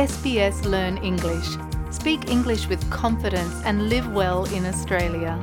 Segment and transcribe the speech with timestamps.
[0.00, 1.58] SBS Learn English.
[1.90, 5.36] Speak English with confidence and live well in Australia.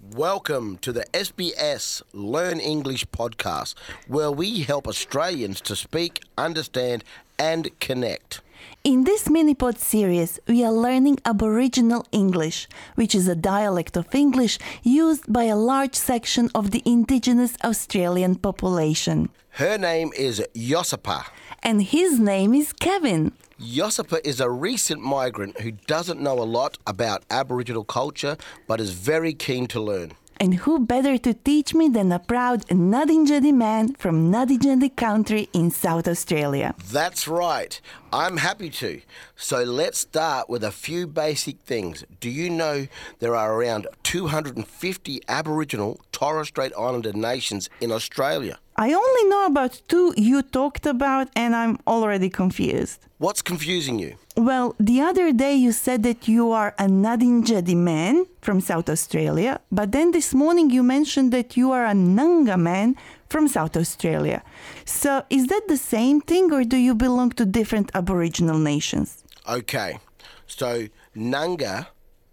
[0.00, 3.74] Welcome to the SBS Learn English podcast,
[4.08, 7.04] where we help Australians to speak, understand,
[7.38, 8.40] and connect.
[8.84, 14.14] In this mini pod series, we are learning Aboriginal English, which is a dialect of
[14.14, 19.28] English used by a large section of the Indigenous Australian population.
[19.50, 21.24] Her name is Yosipa.
[21.62, 23.32] And his name is Kevin.
[23.60, 28.36] Yosipa is a recent migrant who doesn't know a lot about Aboriginal culture
[28.66, 30.12] but is very keen to learn.
[30.38, 35.70] And who better to teach me than a proud Ngarrindjeri man from Ngarrindjeri country in
[35.70, 36.74] South Australia?
[36.92, 37.80] That's right.
[38.12, 39.00] I'm happy to.
[39.34, 42.04] So let's start with a few basic things.
[42.20, 42.86] Do you know
[43.18, 48.58] there are around 250 Aboriginal Torres Strait Islander nations in Australia?
[48.78, 53.00] I only know about two you talked about, and I'm already confused.
[53.16, 54.16] What's confusing you?
[54.36, 59.60] Well, the other day you said that you are a Ngarrindjeri man from South Australia,
[59.72, 62.96] but then this morning you mentioned that you are a Nunga man
[63.30, 64.42] from South Australia.
[64.84, 69.24] So is that the same thing, or do you belong to different Aboriginal nations?
[69.48, 69.98] Okay,
[70.46, 71.86] so Nunga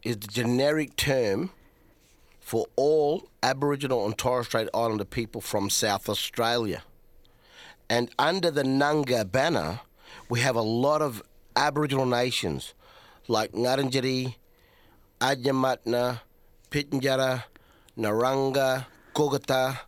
[0.04, 1.52] is the generic term
[2.54, 6.84] for all Aboriginal and Torres Strait Islander people from South Australia.
[7.90, 9.80] And under the Nunga banner,
[10.30, 11.24] we have a lot of
[11.56, 12.76] Aboriginal nations
[13.28, 14.36] like Ngarrindjeri,
[15.20, 16.22] Adnyamathanha,
[16.70, 17.46] Pitjantjatjara,
[17.98, 19.80] Narungga, Kokatha,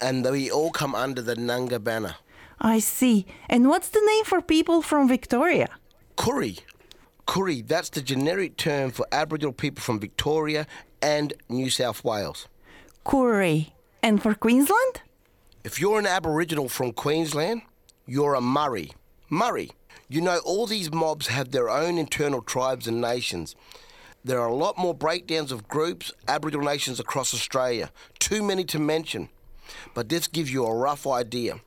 [0.00, 2.16] and we all come under the Nunga banner.
[2.60, 3.24] I see.
[3.48, 5.68] And what's the name for people from Victoria?
[6.16, 6.58] Koori.
[7.28, 10.66] Koori, that's the generic term for Aboriginal people from Victoria
[11.02, 12.48] and New South Wales.
[13.04, 13.72] Koori.
[14.02, 15.02] And for Queensland?
[15.64, 17.62] If you're an Aboriginal from Queensland,
[18.06, 18.92] you're a Murri.
[19.30, 19.70] Murri.
[20.08, 23.54] You know, all these mobs have their own internal tribes and nations.
[24.24, 27.90] There are a lot more breakdowns of groups, Aboriginal nations across Australia.
[28.18, 29.28] Too many to mention.
[29.94, 31.60] But this gives you a rough idea.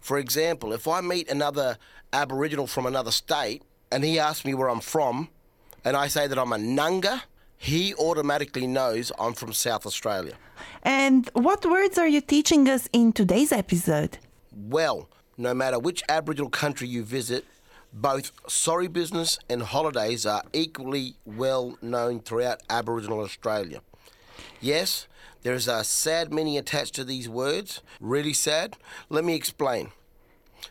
[0.00, 1.78] For example, if I meet another
[2.12, 5.28] Aboriginal from another state and he asks me where I'm from,
[5.84, 7.22] and I say that I'm a Nunga,
[7.56, 10.34] he automatically knows I'm from South Australia.
[10.82, 14.18] And what words are you teaching us in today's episode?
[14.54, 17.44] Well, no matter which Aboriginal country you visit,
[17.92, 23.80] both sorry business and holidays are equally well known throughout Aboriginal Australia.
[24.60, 25.06] Yes,
[25.42, 28.76] there's a sad meaning attached to these words, really sad.
[29.08, 29.92] Let me explain.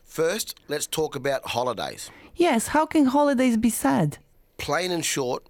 [0.03, 2.11] First, let's talk about holidays.
[2.35, 4.17] Yes, how can holidays be sad?
[4.57, 5.43] Plain and short,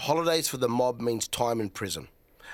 [0.00, 2.08] holidays for the mob means time in prison.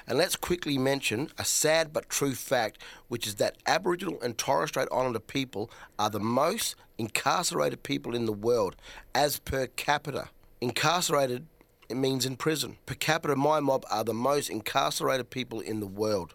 [0.09, 4.71] And let's quickly mention a sad but true fact, which is that Aboriginal and Torres
[4.71, 8.75] Strait Islander people are the most incarcerated people in the world,
[9.15, 10.29] as per capita.
[10.61, 11.47] Incarcerated
[11.89, 12.79] it means in prison.
[12.85, 16.35] Per capita, my mob are the most incarcerated people in the world.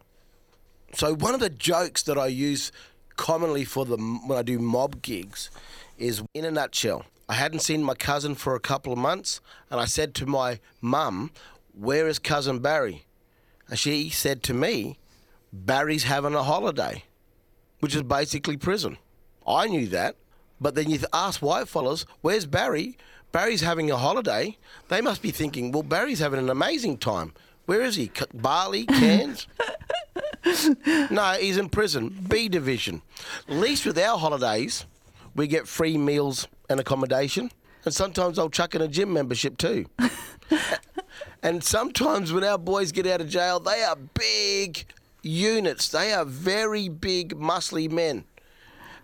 [0.93, 2.71] So one of the jokes that I use
[3.17, 5.49] commonly for the when I do mob gigs
[5.97, 9.79] is, in a nutshell, I hadn't seen my cousin for a couple of months, and
[9.79, 11.31] I said to my mum,
[11.73, 13.05] "Where is cousin Barry?"
[13.69, 14.99] And she said to me,
[15.53, 17.05] "Barry's having a holiday,"
[17.79, 18.97] which is basically prison.
[19.47, 20.17] I knew that,
[20.59, 22.97] but then you ask white fellas, "Where's Barry?"
[23.31, 24.57] Barry's having a holiday.
[24.89, 27.33] They must be thinking, "Well, Barry's having an amazing time."
[27.65, 28.11] Where is he?
[28.13, 29.47] C- Bali, Cairns?
[31.09, 32.09] no, he's in prison.
[32.27, 33.01] B division.
[33.47, 34.85] At least with our holidays,
[35.35, 37.51] we get free meals and accommodation.
[37.83, 39.85] And sometimes I'll chuck in a gym membership too.
[41.43, 44.85] and sometimes when our boys get out of jail, they are big
[45.23, 45.89] units.
[45.89, 48.25] They are very big, muscly men.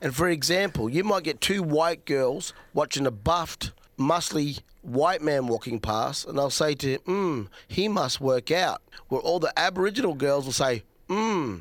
[0.01, 5.47] And for example, you might get two white girls watching a buffed, muscly white man
[5.47, 8.81] walking past, and they'll say to him, hmm, he must work out.
[9.07, 11.57] Where all the Aboriginal girls will say, hmm,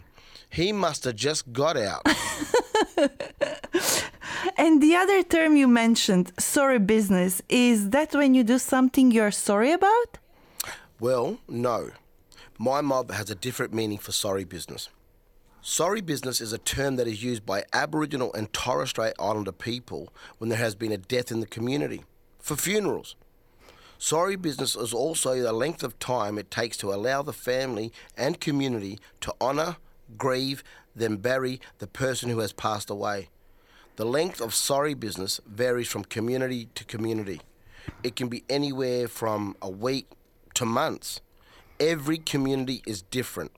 [0.51, 2.07] he must have just got out.
[4.67, 9.31] And the other term you mentioned, sorry business, is that when you do something you're
[9.31, 10.19] sorry about?
[10.99, 11.93] Well, no.
[12.59, 14.89] My mob has a different meaning for sorry business.
[15.63, 20.13] Sorry business is a term that is used by Aboriginal and Torres Strait Islander people
[20.39, 22.03] when there has been a death in the community.
[22.41, 23.15] For funerals.
[23.99, 28.41] Sorry business is also the length of time it takes to allow the family and
[28.41, 29.77] community to honour,
[30.19, 33.29] grieve, then bury the person who has passed away.
[33.97, 37.41] The length of sorry business varies from community to community.
[38.03, 40.11] It can be anywhere from a week
[40.55, 41.23] to months.
[41.81, 43.53] Every community is different.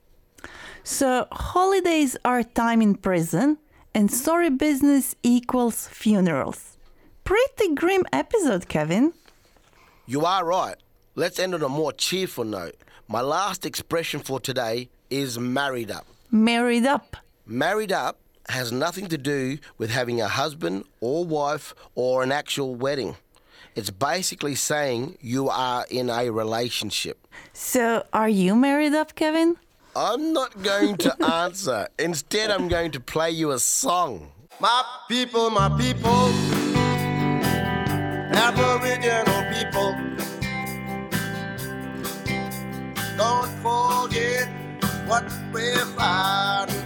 [0.85, 3.59] So, holidays are time in prison,
[3.93, 6.79] and sorry business equals funerals.
[7.25, 9.15] Pretty grim episode, Kevin.
[10.07, 10.77] You are right.
[11.17, 12.77] Let's end on a more cheerful note.
[13.09, 16.07] My last expression for today is married up.
[16.31, 17.17] Married up.
[17.45, 22.75] Married up has nothing to do with having a husband or wife or an actual
[22.75, 23.17] wedding.
[23.75, 27.27] It's basically saying you are in a relationship.
[27.53, 29.57] So, are you married up, Kevin?
[29.95, 31.89] I'm not going to answer.
[31.99, 34.33] Instead, I'm going to play you a song.
[34.61, 36.29] My people, my people,
[38.35, 39.95] Aboriginal people.
[43.17, 44.49] Don't forget
[45.07, 46.78] what we're fighting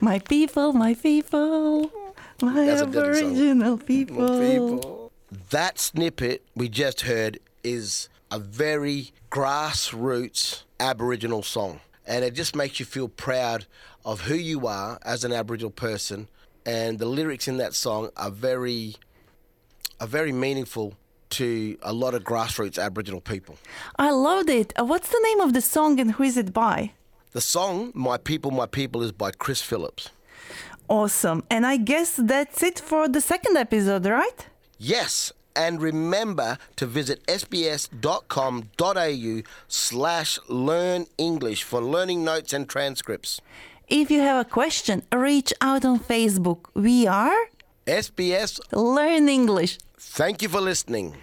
[0.00, 1.90] My people, my people,
[2.40, 3.30] my That's a dirty song.
[3.32, 4.40] Aboriginal people.
[4.40, 5.12] people.
[5.50, 11.80] That snippet we just heard is a very grassroots Aboriginal song.
[12.06, 13.66] And it just makes you feel proud
[14.04, 16.28] of who you are as an Aboriginal person.
[16.64, 18.96] And the lyrics in that song are very,
[20.00, 20.94] are very meaningful
[21.30, 23.56] to a lot of grassroots Aboriginal people.
[23.98, 24.72] I loved it.
[24.78, 26.92] Uh, What's the name of the song and who is it by?
[27.32, 30.10] The song "My People, My People" is by Chris Phillips.
[30.88, 31.44] Awesome.
[31.48, 34.46] And I guess that's it for the second episode, right?
[34.78, 38.62] Yes, and remember to visit sbs.com.au
[39.68, 43.40] slash learn English for learning notes and transcripts.
[43.88, 46.66] If you have a question, reach out on Facebook.
[46.74, 47.36] We are
[47.86, 49.78] SBS, Learn English.
[49.98, 51.16] thank you for listening.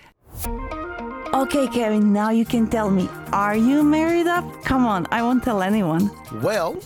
[1.34, 4.46] Okay, Kevin, now you can tell me, are you married up?
[4.64, 6.10] Come on, I won't tell anyone.
[6.42, 6.78] Well,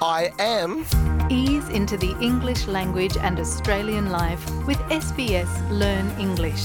[0.00, 0.84] I am.
[1.28, 6.64] Ease into the English language and Australian life with SBS Learn English.